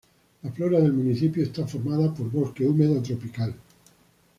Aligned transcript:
La 0.41 0.51
flora 0.51 0.79
del 0.79 0.93
municipio 0.93 1.43
está 1.43 1.67
formada 1.67 2.11
por 2.11 2.31
bosque 2.31 2.65
húmedo 2.65 3.03
tropical. 3.03 3.53